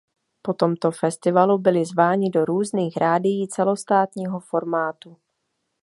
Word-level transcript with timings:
Po 0.41 0.53
tomto 0.53 0.91
festivalu 0.91 1.57
byli 1.57 1.85
zváni 1.85 2.29
do 2.29 2.45
různých 2.45 2.97
rádií 2.97 3.47
celostátního 3.47 4.39
formátu. 4.39 5.17